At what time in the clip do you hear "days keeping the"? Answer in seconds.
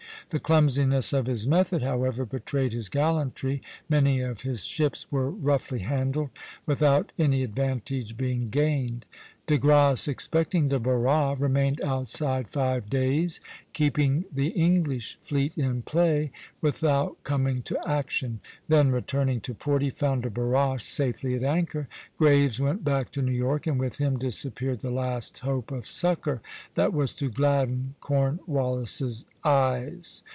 12.89-14.49